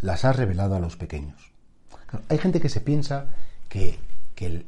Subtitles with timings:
[0.00, 1.52] Las has revelado a los pequeños.
[2.28, 3.26] hay gente que se piensa
[3.68, 3.98] que,
[4.34, 4.64] que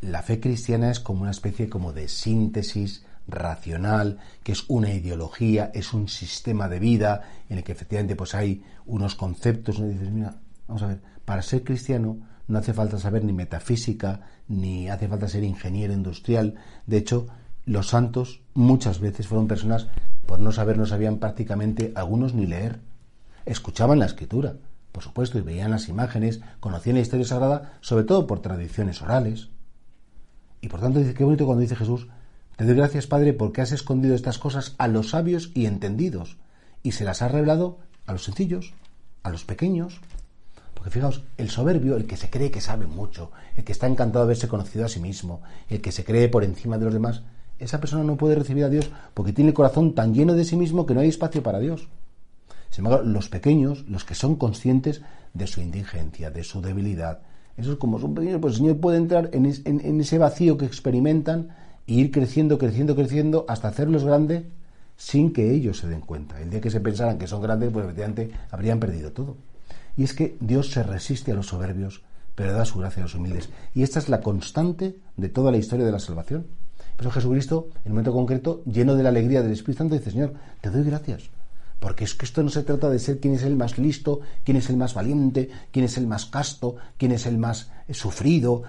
[0.00, 5.70] la fe cristiana es como una especie como de síntesis racional, que es una ideología,
[5.74, 10.10] es un sistema de vida en el que efectivamente pues hay unos conceptos, uno dices,
[10.10, 12.18] mira, vamos a ver, para ser cristiano
[12.48, 16.56] no hace falta saber ni metafísica, ni hace falta ser ingeniero industrial.
[16.86, 17.28] De hecho,
[17.64, 19.86] los santos muchas veces fueron personas,
[20.26, 22.80] por no saber, no sabían prácticamente algunos ni leer.
[23.46, 24.56] Escuchaban la escritura,
[24.92, 29.48] por supuesto, y veían las imágenes, conocían la historia sagrada, sobre todo por tradiciones orales.
[30.60, 32.08] Y por tanto dice, qué bonito cuando dice Jesús,
[32.56, 36.36] te doy gracias Padre porque has escondido estas cosas a los sabios y entendidos
[36.82, 38.74] y se las has revelado a los sencillos,
[39.22, 40.00] a los pequeños.
[40.74, 44.24] Porque fijaos, el soberbio, el que se cree que sabe mucho, el que está encantado
[44.24, 47.22] de haberse conocido a sí mismo, el que se cree por encima de los demás,
[47.58, 50.56] esa persona no puede recibir a Dios porque tiene el corazón tan lleno de sí
[50.56, 51.88] mismo que no hay espacio para Dios.
[52.70, 55.02] Sin embargo, los pequeños, los que son conscientes
[55.34, 57.20] de su indigencia, de su debilidad,
[57.56, 59.46] esos como son pequeños, pues el Señor puede entrar en,
[60.00, 61.48] ese vacío que experimentan
[61.86, 64.44] e ir creciendo, creciendo, creciendo hasta hacerlos grandes
[64.96, 66.40] sin que ellos se den cuenta.
[66.40, 69.36] El día que se pensaran que son grandes, pues efectivamente habrían perdido todo.
[69.96, 72.02] Y es que Dios se resiste a los soberbios,
[72.34, 73.50] pero da su gracia a los humildes.
[73.74, 76.46] Y esta es la constante de toda la historia de la salvación.
[76.96, 80.34] Pero Jesucristo, en un momento concreto, lleno de la alegría del Espíritu Santo, dice, Señor,
[80.60, 81.30] te doy gracias
[81.80, 84.58] porque es que esto no se trata de ser quién es el más listo, quién
[84.58, 88.62] es el más valiente, quién es el más casto, quién es el más eh, sufrido,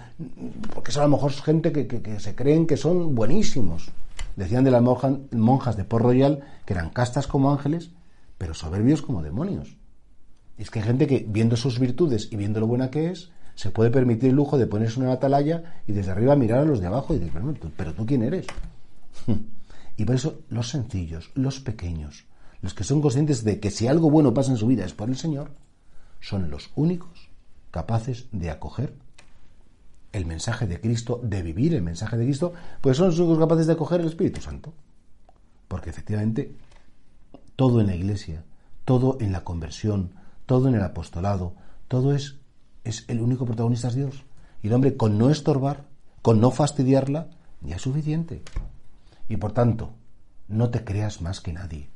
[0.74, 3.92] porque son a lo mejor gente que, se creen que son buenísimos.
[4.38, 7.92] Decían de las monjas de Port Royal que eran castas como ángeles,
[8.38, 9.76] pero soberbios como demonios.
[10.58, 13.72] Es que hay gente que, viendo sus virtudes y viendo lo buena que es, se
[13.72, 16.88] puede permitir el lujo de ponerse una atalaya y desde arriba mirar a los de
[16.88, 17.42] abajo y decir,
[17.76, 18.48] pero tú quién eres.
[19.98, 22.26] y por eso los sencillos, los pequeños,
[22.62, 25.10] los que son conscientes de que si algo bueno pasa en su vida es por
[25.10, 25.52] el Señor,
[26.20, 27.30] son los únicos
[27.72, 28.94] capaces de acoger
[30.12, 33.66] el mensaje de Cristo, de vivir el mensaje de Cristo, pues son los únicos capaces
[33.66, 34.74] de acoger el Espíritu Santo.
[35.68, 36.56] Porque efectivamente
[37.56, 38.44] todo en la iglesia,
[38.86, 40.14] todo en la conversión,
[40.46, 41.56] todo en el apostolado,
[41.88, 42.36] todo es,
[42.84, 44.24] es el único protagonista es Dios.
[44.62, 45.88] Y el hombre con no estorbar,
[46.22, 47.30] con no fastidiarla,
[47.62, 48.44] ya es suficiente.
[49.30, 49.94] Y por tanto,
[50.48, 51.91] no te creas más que nadie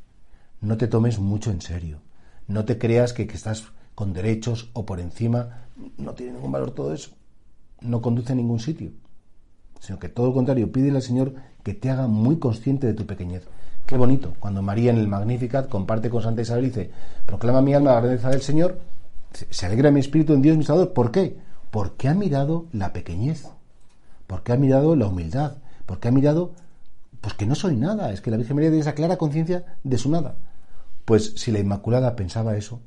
[0.66, 2.00] no te tomes mucho en serio.
[2.48, 5.66] No te creas que, estás con derechos o por encima.
[5.98, 7.12] No tiene ningún valor todo eso.
[7.82, 8.92] No conduce a ningún sitio.
[9.80, 13.06] Sino que todo lo contrario, pídele al Señor que te haga muy consciente de tu
[13.06, 13.44] pequeñez.
[13.86, 16.92] Qué bonito, cuando María en el Magnificat comparte con Santa Isabel y dice,
[17.28, 18.80] proclama mi alma la grandeza del Señor,
[19.32, 20.94] se alegra mi espíritu en Dios mi Salvador.
[20.94, 21.38] ¿Por qué?
[21.70, 23.48] Porque ha mirado la pequeñez,
[24.26, 26.54] porque ha mirado la humildad, porque ha mirado
[27.22, 29.98] pues que no soy nada, es que la Virgen María tiene esa clara conciencia de
[29.98, 30.36] su nada.
[31.06, 32.82] Pues si la Inmaculada pensaba eso,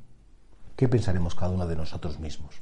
[0.75, 2.61] ¿qué pensaremos cada uno de nosotros mismos?